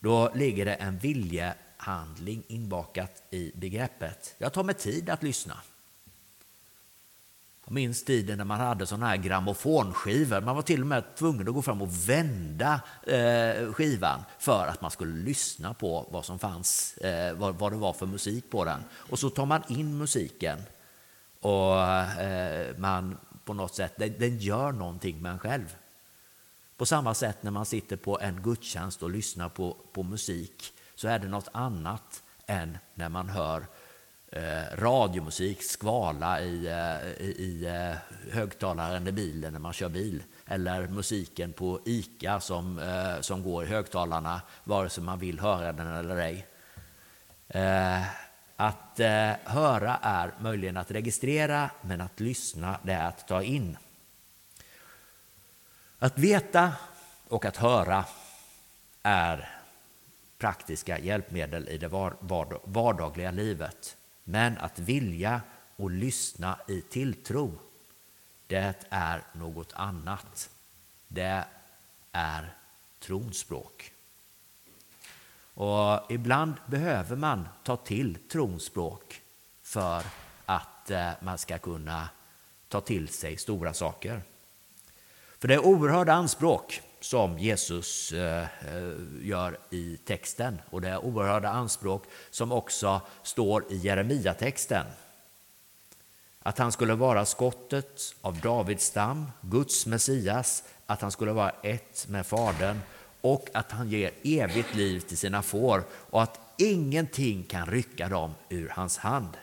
då 0.00 0.30
ligger 0.34 0.64
det 0.64 0.74
en 0.74 0.98
viljehandling 0.98 2.42
inbakat 2.48 3.22
i 3.30 3.52
begreppet. 3.54 4.34
Jag 4.38 4.52
tar 4.52 4.64
mig 4.64 4.74
tid 4.74 5.10
att 5.10 5.22
lyssna. 5.22 5.56
Jag 7.68 7.74
minns 7.74 8.04
tiden 8.04 8.38
när 8.38 8.44
man 8.44 8.60
hade 8.60 8.86
sådana 8.86 9.06
här 9.06 9.16
grammofonskivor. 9.16 10.40
Man 10.40 10.54
var 10.54 10.62
till 10.62 10.80
och 10.80 10.86
med 10.86 11.16
tvungen 11.16 11.48
att 11.48 11.54
gå 11.54 11.62
fram 11.62 11.82
och 11.82 12.08
vända 12.08 12.80
eh, 13.06 13.72
skivan 13.72 14.22
för 14.38 14.66
att 14.66 14.80
man 14.80 14.90
skulle 14.90 15.24
lyssna 15.24 15.74
på 15.74 16.06
vad 16.10 16.24
som 16.24 16.38
fanns, 16.38 16.96
eh, 16.96 17.34
vad, 17.36 17.54
vad, 17.54 17.72
det 17.72 17.76
var 17.76 17.92
för 17.92 18.06
musik 18.06 18.50
på 18.50 18.64
den. 18.64 18.84
Och 18.92 19.18
så 19.18 19.30
tar 19.30 19.46
man 19.46 19.62
in 19.68 19.98
musiken 19.98 20.58
och 21.40 21.80
eh, 21.80 22.76
man 22.76 23.16
på 23.44 23.54
något 23.54 23.74
sätt, 23.74 23.94
den, 23.96 24.14
den 24.18 24.38
gör 24.38 24.72
någonting 24.72 25.22
med 25.22 25.32
en 25.32 25.38
själv. 25.38 25.76
På 26.76 26.86
samma 26.86 27.14
sätt 27.14 27.42
när 27.42 27.50
man 27.50 27.66
sitter 27.66 27.96
på 27.96 28.20
en 28.20 28.42
gudstjänst 28.42 29.02
och 29.02 29.10
lyssnar 29.10 29.48
på, 29.48 29.76
på 29.92 30.02
musik 30.02 30.72
så 30.94 31.08
är 31.08 31.18
det 31.18 31.28
något 31.28 31.48
annat 31.52 32.22
än 32.46 32.78
när 32.94 33.08
man 33.08 33.28
hör 33.28 33.66
eh, 34.30 34.76
radiomusik 34.78 35.62
skvala 35.62 36.40
i, 36.40 36.66
eh, 36.66 37.26
i, 37.26 37.34
i 37.38 37.66
eh, 37.66 37.96
högtalaren 38.32 39.06
i 39.06 39.12
bilen 39.12 39.52
när 39.52 39.60
man 39.60 39.72
kör 39.72 39.88
bil. 39.88 40.22
Eller 40.46 40.86
musiken 40.86 41.52
på 41.52 41.80
ICA 41.84 42.40
som, 42.40 42.78
eh, 42.78 43.20
som 43.20 43.42
går 43.42 43.64
i 43.64 43.66
högtalarna 43.66 44.40
vare 44.64 44.88
sig 44.88 45.04
man 45.04 45.18
vill 45.18 45.40
höra 45.40 45.72
den 45.72 45.86
eller 45.86 46.16
ej. 46.16 46.46
Eh, 47.48 48.02
att 48.56 49.00
eh, 49.00 49.32
höra 49.44 49.98
är 50.02 50.32
möjligen 50.40 50.76
att 50.76 50.90
registrera, 50.90 51.70
men 51.82 52.00
att 52.00 52.20
lyssna 52.20 52.78
det 52.82 52.92
är 52.92 53.08
att 53.08 53.28
ta 53.28 53.42
in. 53.42 53.76
Att 55.98 56.18
veta 56.18 56.72
och 57.28 57.44
att 57.44 57.56
höra 57.56 58.04
är 59.02 59.48
praktiska 60.38 60.98
hjälpmedel 60.98 61.68
i 61.68 61.78
det 61.78 61.88
vardagliga 62.64 63.30
livet. 63.30 63.96
Men 64.28 64.58
att 64.58 64.78
vilja 64.78 65.40
och 65.76 65.90
lyssna 65.90 66.58
i 66.68 66.80
tilltro, 66.80 67.58
det 68.46 68.74
är 68.90 69.22
något 69.32 69.72
annat. 69.72 70.50
Det 71.08 71.44
är 72.12 72.54
tronspråk. 72.98 73.92
Och 75.54 76.10
ibland 76.10 76.54
behöver 76.66 77.16
man 77.16 77.48
ta 77.62 77.76
till 77.76 78.18
tronspråk 78.28 79.20
för 79.62 80.02
att 80.46 80.90
eh, 80.90 81.10
man 81.20 81.38
ska 81.38 81.58
kunna 81.58 82.08
ta 82.68 82.80
till 82.80 83.08
sig 83.08 83.36
stora 83.36 83.74
saker. 83.74 84.22
För 85.38 85.48
det 85.48 85.54
är 85.54 85.66
oerhörda 85.66 86.12
anspråk 86.12 86.82
som 87.06 87.38
Jesus 87.38 88.12
eh, 88.12 88.42
eh, 88.42 88.48
gör 89.20 89.58
i 89.70 89.96
texten. 89.96 90.60
Och 90.70 90.80
det 90.80 90.88
är 90.88 91.04
oerhörda 91.04 91.48
anspråk 91.48 92.04
som 92.30 92.52
också 92.52 93.00
står 93.22 93.64
i 93.72 93.76
Jeremia-texten. 93.76 94.86
Att 96.42 96.58
han 96.58 96.72
skulle 96.72 96.94
vara 96.94 97.24
skottet 97.24 98.14
av 98.20 98.40
Davids 98.40 98.84
stam, 98.84 99.30
Guds 99.40 99.86
Messias, 99.86 100.64
att 100.86 101.00
han 101.00 101.10
skulle 101.12 101.32
vara 101.32 101.50
ett 101.62 102.06
med 102.08 102.26
Fadern 102.26 102.80
och 103.20 103.48
att 103.54 103.72
han 103.72 103.88
ger 103.88 104.10
evigt 104.22 104.74
liv 104.74 105.00
till 105.00 105.18
sina 105.18 105.42
får 105.42 105.84
och 105.90 106.22
att 106.22 106.40
ingenting 106.56 107.44
kan 107.44 107.66
rycka 107.66 108.08
dem 108.08 108.34
ur 108.48 108.68
hans 108.68 108.98
hand. 108.98 109.36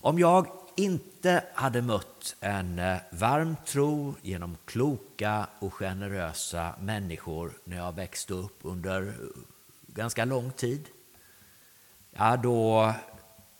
Om 0.00 0.18
jag 0.18 0.57
inte 0.78 1.44
hade 1.54 1.82
mött 1.82 2.36
en 2.40 2.78
eh, 2.78 2.98
varm 3.10 3.56
tro 3.66 4.14
genom 4.22 4.56
kloka 4.64 5.46
och 5.58 5.74
generösa 5.74 6.74
människor 6.80 7.52
när 7.64 7.76
jag 7.76 7.92
växte 7.92 8.34
upp 8.34 8.58
under 8.62 9.02
eh, 9.02 9.14
ganska 9.86 10.24
lång 10.24 10.50
tid, 10.50 10.88
ja 12.10 12.36
då, 12.36 12.92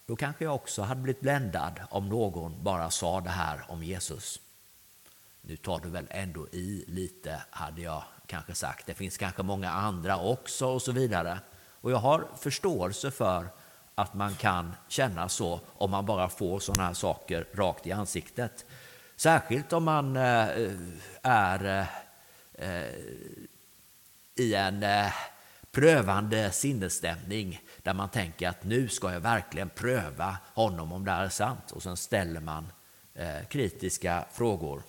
då 0.06 0.16
kanske 0.16 0.44
jag 0.44 0.54
också 0.54 0.82
hade 0.82 1.00
blivit 1.00 1.20
bländad 1.20 1.80
om 1.90 2.08
någon 2.08 2.62
bara 2.62 2.90
sa 2.90 3.20
det 3.20 3.30
här 3.30 3.64
om 3.68 3.82
Jesus. 3.82 4.40
Nu 5.40 5.56
tar 5.56 5.80
du 5.80 5.88
väl 5.88 6.06
ändå 6.10 6.48
i 6.48 6.84
lite, 6.86 7.42
hade 7.50 7.80
jag 7.80 8.02
kanske 8.26 8.54
sagt. 8.54 8.86
Det 8.86 8.94
finns 8.94 9.16
kanske 9.16 9.42
många 9.42 9.70
andra 9.70 10.18
också 10.18 10.66
och 10.66 10.82
så 10.82 10.92
vidare. 10.92 11.38
Och 11.80 11.90
jag 11.90 11.98
har 11.98 12.28
förståelse 12.36 13.10
för 13.10 13.48
att 13.98 14.14
man 14.14 14.34
kan 14.34 14.74
känna 14.88 15.28
så 15.28 15.60
om 15.66 15.90
man 15.90 16.06
bara 16.06 16.28
får 16.28 16.60
sådana 16.60 16.86
här 16.86 16.94
saker 16.94 17.46
rakt 17.54 17.86
i 17.86 17.92
ansiktet. 17.92 18.66
Särskilt 19.16 19.72
om 19.72 19.84
man 19.84 20.16
eh, 20.16 20.48
är 21.22 21.86
eh, 22.52 22.84
i 24.34 24.54
en 24.54 24.82
eh, 24.82 25.12
prövande 25.70 26.50
sinnesstämning 26.50 27.60
där 27.82 27.94
man 27.94 28.08
tänker 28.08 28.48
att 28.48 28.64
nu 28.64 28.88
ska 28.88 29.12
jag 29.12 29.20
verkligen 29.20 29.68
pröva 29.68 30.36
honom 30.54 30.92
om 30.92 31.04
det 31.04 31.10
här 31.10 31.24
är 31.24 31.28
sant. 31.28 31.70
Och 31.70 31.82
sen 31.82 31.96
ställer 31.96 32.40
man 32.40 32.72
kritiska 33.48 34.24
frågor. 34.32 34.82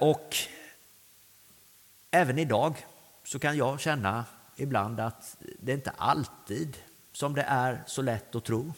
Och 0.00 0.36
även 2.10 2.38
idag 2.38 2.86
så 3.30 3.38
kan 3.38 3.56
jag 3.56 3.80
känna 3.80 4.24
ibland 4.56 5.00
att 5.00 5.36
det 5.60 5.72
inte 5.72 5.90
alltid 5.90 6.76
som 7.12 7.34
det 7.34 7.42
är 7.42 7.82
så 7.86 8.02
lätt 8.02 8.34
att 8.34 8.44
tro. 8.44 8.72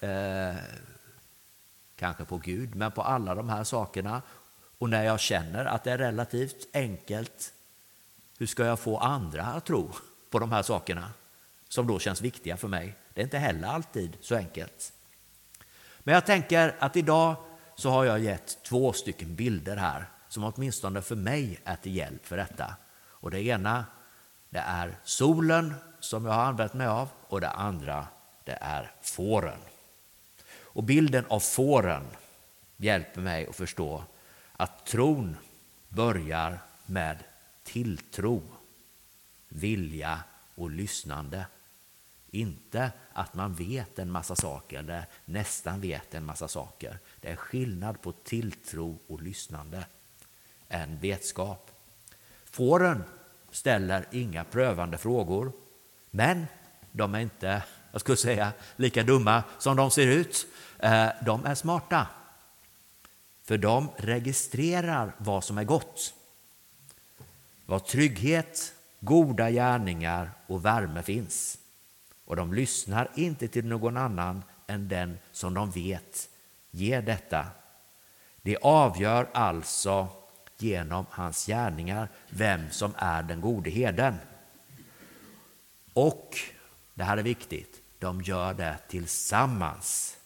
Eh, 0.00 0.56
kanske 1.96 2.24
på 2.24 2.38
Gud, 2.38 2.74
men 2.74 2.92
på 2.92 3.02
alla 3.02 3.34
de 3.34 3.48
här 3.48 3.64
sakerna. 3.64 4.22
Och 4.78 4.88
när 4.88 5.04
jag 5.04 5.20
känner 5.20 5.64
att 5.64 5.84
det 5.84 5.92
är 5.92 5.98
relativt 5.98 6.68
enkelt, 6.72 7.52
hur 8.38 8.46
ska 8.46 8.64
jag 8.64 8.78
få 8.78 8.98
andra 8.98 9.44
att 9.44 9.66
tro 9.66 9.92
på 10.30 10.38
de 10.38 10.52
här 10.52 10.62
sakerna 10.62 11.12
som 11.68 11.86
då 11.86 11.98
känns 11.98 12.20
viktiga 12.20 12.56
för 12.56 12.68
mig? 12.68 12.96
Det 13.14 13.20
är 13.20 13.24
inte 13.24 13.38
heller 13.38 13.68
alltid 13.68 14.16
så 14.20 14.34
enkelt. 14.36 14.92
Men 15.98 16.14
jag 16.14 16.26
tänker 16.26 16.76
att 16.78 16.96
idag 16.96 17.36
så 17.74 17.90
har 17.90 18.04
jag 18.04 18.20
gett 18.20 18.62
två 18.62 18.92
stycken 18.92 19.34
bilder 19.34 19.76
här 19.76 20.10
som 20.28 20.44
åtminstone 20.44 21.02
för 21.02 21.16
mig 21.16 21.60
är 21.64 21.76
till 21.76 21.96
hjälp 21.96 22.26
för 22.26 22.36
detta. 22.36 22.76
Och 23.20 23.30
det 23.30 23.42
ena 23.42 23.84
det 24.50 24.58
är 24.58 24.96
solen 25.04 25.74
som 26.00 26.24
jag 26.24 26.32
har 26.32 26.44
använt 26.44 26.74
mig 26.74 26.86
av 26.86 27.08
och 27.28 27.40
det 27.40 27.50
andra 27.50 28.06
det 28.44 28.58
är 28.60 28.92
fåren. 29.02 29.58
Och 30.52 30.84
bilden 30.84 31.24
av 31.28 31.40
fåren 31.40 32.06
hjälper 32.76 33.20
mig 33.20 33.46
att 33.46 33.56
förstå 33.56 34.04
att 34.52 34.86
tron 34.86 35.36
börjar 35.88 36.58
med 36.86 37.18
tilltro, 37.62 38.42
vilja 39.48 40.20
och 40.54 40.70
lyssnande. 40.70 41.46
Inte 42.30 42.92
att 43.12 43.34
man 43.34 43.54
vet 43.54 43.98
en 43.98 44.10
massa 44.10 44.36
saker 44.36 44.78
eller 44.78 45.06
nästan 45.24 45.80
vet 45.80 46.14
en 46.14 46.24
massa 46.24 46.48
saker. 46.48 46.98
Det 47.20 47.28
är 47.28 47.36
skillnad 47.36 48.02
på 48.02 48.12
tilltro 48.12 48.98
och 49.06 49.22
lyssnande. 49.22 49.86
En 50.68 50.98
vetskap. 50.98 51.70
Fåren 52.50 53.04
ställer 53.50 54.06
inga 54.10 54.44
prövande 54.44 54.98
frågor, 54.98 55.52
men 56.10 56.46
de 56.92 57.14
är 57.14 57.20
inte, 57.20 57.62
jag 57.92 58.00
skulle 58.00 58.16
säga, 58.16 58.52
lika 58.76 59.02
dumma 59.02 59.42
som 59.58 59.76
de 59.76 59.90
ser 59.90 60.06
ut. 60.06 60.46
Eh, 60.78 61.08
de 61.24 61.46
är 61.46 61.54
smarta, 61.54 62.06
för 63.44 63.58
de 63.58 63.90
registrerar 63.96 65.12
vad 65.18 65.44
som 65.44 65.58
är 65.58 65.64
gott. 65.64 66.14
Var 67.66 67.78
trygghet, 67.78 68.74
goda 69.00 69.50
gärningar 69.50 70.30
och 70.46 70.64
värme 70.64 71.02
finns. 71.02 71.58
Och 72.24 72.36
de 72.36 72.54
lyssnar 72.54 73.10
inte 73.14 73.48
till 73.48 73.66
någon 73.66 73.96
annan 73.96 74.42
än 74.66 74.88
den 74.88 75.18
som 75.32 75.54
de 75.54 75.70
vet 75.70 76.28
ger 76.70 77.02
detta. 77.02 77.46
Det 78.42 78.56
avgör 78.56 79.30
alltså 79.32 80.08
genom 80.62 81.06
hans 81.10 81.46
gärningar 81.46 82.08
vem 82.30 82.70
som 82.70 82.94
är 82.96 83.22
den 83.22 83.40
gode 83.40 83.70
heden. 83.70 84.14
Och, 85.92 86.38
det 86.94 87.04
här 87.04 87.16
är 87.16 87.22
viktigt, 87.22 87.82
de 87.98 88.22
gör 88.22 88.54
det 88.54 88.78
tillsammans. 88.88 90.16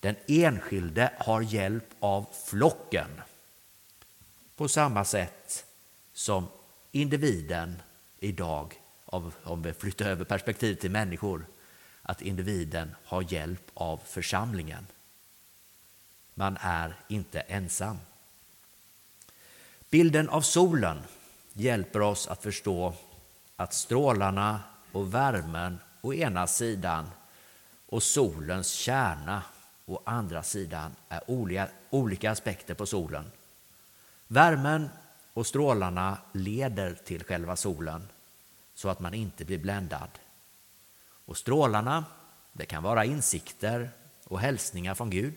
Den 0.00 0.16
enskilde 0.28 1.12
har 1.18 1.40
hjälp 1.40 1.88
av 2.00 2.26
flocken 2.46 3.20
på 4.56 4.68
samma 4.68 5.04
sätt 5.04 5.66
som 6.12 6.46
individen 6.92 7.82
idag, 8.18 8.80
om 9.44 9.62
vi 9.62 9.72
flyttar 9.72 10.06
över 10.06 10.24
perspektiv 10.24 10.74
till 10.74 10.90
människor, 10.90 11.46
att 12.02 12.22
individen 12.22 12.94
har 13.04 13.32
hjälp 13.32 13.70
av 13.74 14.00
församlingen. 14.04 14.86
Man 16.34 16.56
är 16.60 17.00
inte 17.08 17.40
ensam. 17.40 17.98
Bilden 19.90 20.28
av 20.28 20.40
solen 20.40 20.98
hjälper 21.52 22.00
oss 22.00 22.28
att 22.28 22.42
förstå 22.42 22.94
att 23.56 23.74
strålarna 23.74 24.60
och 24.92 25.14
värmen 25.14 25.78
å 26.00 26.14
ena 26.14 26.46
sidan 26.46 27.10
och 27.86 28.02
solens 28.02 28.72
kärna 28.72 29.42
å 29.86 30.02
andra 30.04 30.42
sidan 30.42 30.94
är 31.08 31.30
olika, 31.30 31.68
olika 31.90 32.30
aspekter 32.30 32.74
på 32.74 32.86
solen. 32.86 33.24
Värmen 34.26 34.88
och 35.34 35.46
strålarna 35.46 36.18
leder 36.32 36.94
till 36.94 37.24
själva 37.24 37.56
solen 37.56 38.08
så 38.74 38.88
att 38.88 39.00
man 39.00 39.14
inte 39.14 39.44
blir 39.44 39.58
bländad. 39.58 40.08
Och 41.26 41.36
strålarna, 41.36 42.04
det 42.52 42.66
kan 42.66 42.82
vara 42.82 43.04
insikter 43.04 43.90
och 44.24 44.40
hälsningar 44.40 44.94
från 44.94 45.10
Gud. 45.10 45.34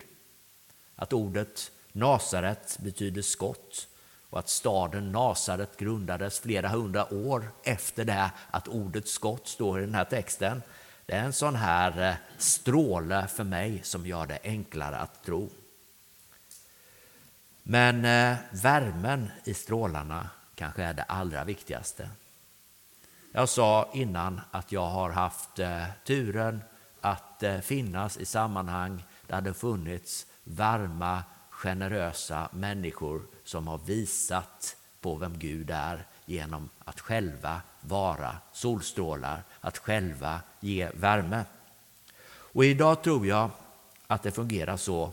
Att 0.96 1.12
ordet 1.12 1.72
Nasaret 1.92 2.78
betyder 2.80 3.22
skott 3.22 3.88
och 4.30 4.38
att 4.38 4.48
staden 4.48 5.12
Nasaret 5.12 5.76
grundades 5.76 6.40
flera 6.40 6.68
hundra 6.68 7.14
år 7.14 7.52
efter 7.62 8.04
det 8.04 8.30
att 8.50 8.68
ordet 8.68 9.08
skott 9.08 9.48
står 9.48 9.78
i 9.78 9.84
den 9.84 9.94
här 9.94 10.04
texten. 10.04 10.62
Det 11.06 11.12
är 11.12 11.24
en 11.24 11.32
sån 11.32 11.56
här 11.56 12.08
eh, 12.08 12.14
stråle 12.38 13.26
för 13.26 13.44
mig 13.44 13.80
som 13.82 14.06
gör 14.06 14.26
det 14.26 14.38
enklare 14.44 14.98
att 14.98 15.24
tro. 15.24 15.50
Men 17.62 18.04
eh, 18.04 18.36
värmen 18.50 19.30
i 19.44 19.54
strålarna 19.54 20.30
kanske 20.54 20.82
är 20.82 20.94
det 20.94 21.02
allra 21.02 21.44
viktigaste. 21.44 22.10
Jag 23.32 23.48
sa 23.48 23.90
innan 23.94 24.40
att 24.50 24.72
jag 24.72 24.86
har 24.86 25.10
haft 25.10 25.58
eh, 25.58 25.84
turen 26.04 26.62
att 27.00 27.42
finnas 27.62 28.16
i 28.16 28.24
sammanhang 28.24 29.04
där 29.26 29.40
det 29.40 29.54
funnits 29.54 30.26
varma, 30.44 31.22
generösa 31.60 32.48
människor 32.52 33.22
som 33.44 33.66
har 33.66 33.78
visat 33.78 34.76
på 35.00 35.14
vem 35.14 35.38
Gud 35.38 35.70
är 35.70 36.06
genom 36.24 36.68
att 36.84 37.00
själva 37.00 37.62
vara 37.80 38.36
solstrålar, 38.52 39.42
att 39.60 39.78
själva 39.78 40.40
ge 40.60 40.90
värme. 40.94 41.44
Och 42.26 42.64
idag 42.64 43.02
tror 43.02 43.26
jag 43.26 43.50
att 44.06 44.22
det 44.22 44.30
fungerar 44.30 44.76
så 44.76 45.12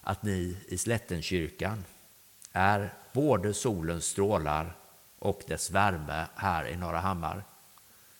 att 0.00 0.22
ni 0.22 0.56
i 0.68 0.78
Slättenkyrkan 0.78 1.84
är 2.52 2.94
både 3.12 3.54
solens 3.54 4.04
strålar 4.04 4.76
och 5.18 5.42
dess 5.46 5.70
värme 5.70 6.26
här 6.34 6.66
i 6.66 6.76
Norra 6.76 6.98
Hammar. 6.98 7.44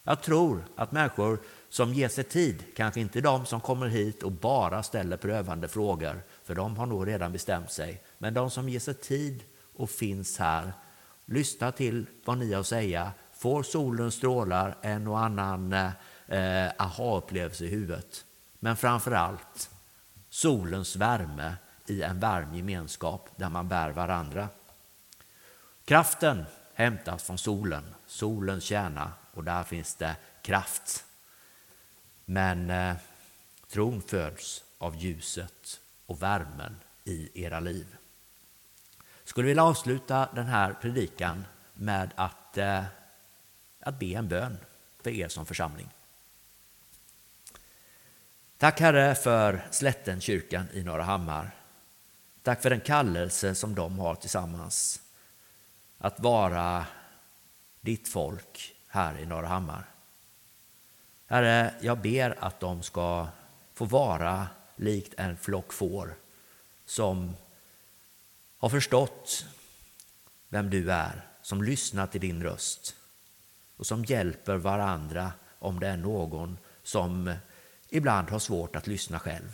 Jag 0.02 0.22
tror 0.22 0.64
att 0.76 0.92
människor 0.92 1.38
som 1.68 1.94
ger 1.94 2.08
sig 2.08 2.24
tid, 2.24 2.64
kanske 2.76 3.00
inte 3.00 3.20
de 3.20 3.46
som 3.46 3.60
kommer 3.60 3.86
hit 3.88 4.22
och 4.22 4.32
bara 4.32 4.82
ställer 4.82 5.16
prövande 5.16 5.68
frågor, 5.68 6.22
för 6.50 6.54
de 6.54 6.76
har 6.76 6.86
nog 6.86 7.08
redan 7.08 7.32
bestämt 7.32 7.72
sig, 7.72 8.02
men 8.18 8.34
de 8.34 8.50
som 8.50 8.68
ger 8.68 8.80
sig 8.80 8.94
tid 8.94 9.42
och 9.74 9.90
finns 9.90 10.38
här, 10.38 10.72
lyssnar 11.24 11.70
till 11.70 12.06
vad 12.24 12.38
ni 12.38 12.52
har 12.52 12.60
att 12.60 12.66
säga, 12.66 13.12
får 13.32 13.62
solens 13.62 14.14
strålar 14.14 14.76
en 14.82 15.06
och 15.06 15.20
annan 15.20 15.72
eh, 15.72 16.70
aha-upplevelse 16.78 17.64
i 17.64 17.68
huvudet. 17.68 18.24
Men 18.58 18.76
framför 18.76 19.12
allt 19.12 19.70
solens 20.30 20.96
värme 20.96 21.54
i 21.86 22.02
en 22.02 22.20
varm 22.20 22.54
gemenskap 22.54 23.28
där 23.36 23.48
man 23.48 23.68
bär 23.68 23.90
varandra. 23.90 24.48
Kraften 25.84 26.44
hämtas 26.74 27.22
från 27.22 27.38
solen, 27.38 27.94
solens 28.06 28.64
kärna, 28.64 29.12
och 29.34 29.44
där 29.44 29.62
finns 29.62 29.94
det 29.94 30.16
kraft. 30.42 31.04
Men 32.24 32.70
eh, 32.70 32.96
tron 33.68 34.02
föds 34.02 34.64
av 34.78 34.96
ljuset 34.96 35.80
och 36.10 36.22
värmen 36.22 36.76
i 37.04 37.44
era 37.44 37.60
liv. 37.60 37.96
Jag 38.98 39.28
skulle 39.28 39.48
vilja 39.48 39.64
avsluta 39.64 40.28
den 40.34 40.46
här 40.46 40.72
predikan 40.72 41.44
med 41.74 42.12
att, 42.16 42.58
eh, 42.58 42.84
att 43.80 43.98
be 43.98 44.06
en 44.06 44.28
bön 44.28 44.58
för 45.02 45.10
er 45.10 45.28
som 45.28 45.46
församling. 45.46 45.88
Tack 48.58 48.80
Herre 48.80 49.14
för 49.14 49.66
Slättenkyrkan 49.70 50.68
i 50.72 50.82
Norra 50.82 51.02
Hammar. 51.02 51.50
Tack 52.42 52.62
för 52.62 52.70
den 52.70 52.80
kallelse 52.80 53.54
som 53.54 53.74
de 53.74 53.98
har 53.98 54.14
tillsammans. 54.14 55.02
Att 55.98 56.20
vara 56.20 56.86
ditt 57.80 58.08
folk 58.08 58.74
här 58.88 59.18
i 59.18 59.26
Norra 59.26 59.46
Hammar. 59.46 59.84
Herre, 61.26 61.74
jag 61.80 61.98
ber 61.98 62.44
att 62.44 62.60
de 62.60 62.82
ska 62.82 63.28
få 63.74 63.84
vara 63.84 64.48
likt 64.80 65.14
en 65.16 65.36
flock 65.36 65.72
får 65.72 66.14
som 66.84 67.36
har 68.58 68.68
förstått 68.68 69.46
vem 70.48 70.70
du 70.70 70.92
är, 70.92 71.26
som 71.42 71.62
lyssnar 71.62 72.06
till 72.06 72.20
din 72.20 72.42
röst 72.42 72.96
och 73.76 73.86
som 73.86 74.04
hjälper 74.04 74.56
varandra 74.56 75.32
om 75.58 75.80
det 75.80 75.86
är 75.86 75.96
någon 75.96 76.58
som 76.82 77.34
ibland 77.88 78.30
har 78.30 78.38
svårt 78.38 78.76
att 78.76 78.86
lyssna 78.86 79.18
själv. 79.18 79.52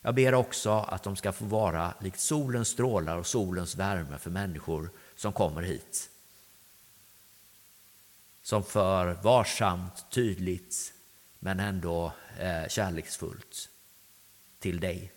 Jag 0.00 0.14
ber 0.14 0.34
också 0.34 0.70
att 0.70 1.02
de 1.02 1.16
ska 1.16 1.32
få 1.32 1.44
vara 1.44 1.94
likt 2.00 2.20
solens 2.20 2.68
strålar 2.68 3.16
och 3.16 3.26
solens 3.26 3.76
värme 3.76 4.18
för 4.18 4.30
människor 4.30 4.90
som 5.16 5.32
kommer 5.32 5.62
hit. 5.62 6.10
Som 8.42 8.64
för 8.64 9.12
varsamt, 9.22 10.06
tydligt 10.10 10.94
men 11.40 11.60
ändå 11.60 12.12
eh, 12.38 12.68
kärleksfullt 12.68 13.68
till 14.58 14.80
dig. 14.80 15.12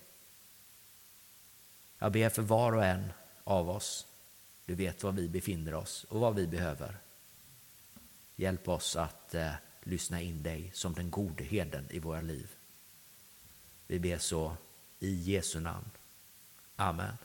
Jag 1.99 2.11
ber 2.11 2.29
för 2.29 2.41
var 2.41 2.71
och 2.71 2.85
en 2.85 3.13
av 3.43 3.69
oss. 3.69 4.07
Du 4.65 4.75
vet 4.75 5.03
var 5.03 5.11
vi 5.11 5.29
befinner 5.29 5.73
oss 5.73 6.03
och 6.03 6.19
vad 6.19 6.35
vi 6.35 6.47
behöver. 6.47 6.97
Hjälp 8.35 8.67
oss 8.67 8.95
att 8.95 9.35
eh, 9.35 9.53
lyssna 9.83 10.21
in 10.21 10.43
dig 10.43 10.71
som 10.73 10.93
den 10.93 11.11
gode 11.11 11.43
heden 11.43 11.87
i 11.89 11.99
våra 11.99 12.21
liv. 12.21 12.51
Vi 13.87 13.99
ber 13.99 14.17
så 14.17 14.57
i 14.99 15.13
Jesu 15.13 15.59
namn. 15.59 15.89
Amen. 16.75 17.17